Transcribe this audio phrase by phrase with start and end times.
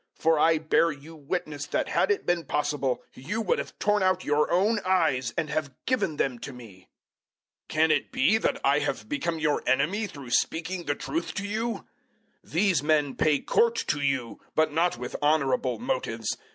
[0.17, 4.23] For I bear you witness that had it been possible you would have torn out
[4.23, 6.89] your own eyes and have given them to me.
[7.69, 11.45] 004:016 Can it be that I have become your enemy through speaking the truth to
[11.45, 11.85] you?
[12.43, 16.35] 004:017 These men pay court to you, but not with honourable motives.